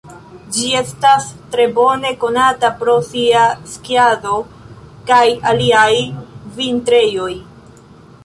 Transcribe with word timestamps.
Ĝi 0.53 0.69
estas 0.77 1.25
tre 1.55 1.65
bone 1.73 2.13
konata 2.23 2.71
pro 2.79 2.95
sia 3.09 3.43
skiado 3.73 4.39
kaj 5.11 5.21
aliaj 5.53 5.93
vintrejoj. 6.59 7.31